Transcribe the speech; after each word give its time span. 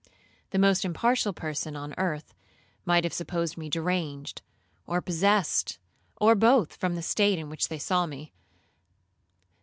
The 0.49 0.57
most 0.57 0.83
impartial 0.83 1.31
person 1.31 1.75
on 1.75 1.93
earth 1.95 2.33
might 2.85 3.03
have 3.03 3.13
supposed 3.13 3.55
me 3.55 3.69
deranged, 3.69 4.41
or 4.87 4.99
possessed, 4.99 5.77
or 6.19 6.33
both, 6.33 6.75
from 6.75 6.95
the 6.95 7.03
state 7.03 7.37
in 7.37 7.51
which 7.51 7.67
they 7.67 7.77
saw 7.77 8.07
me. 8.07 8.33